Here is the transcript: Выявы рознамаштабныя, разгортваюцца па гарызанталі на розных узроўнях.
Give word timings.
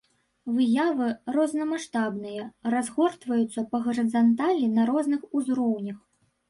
Выявы 0.53 1.09
рознамаштабныя, 1.35 2.47
разгортваюцца 2.77 3.67
па 3.75 3.85
гарызанталі 3.87 4.65
на 4.81 4.93
розных 4.93 5.21
узроўнях. 5.41 5.99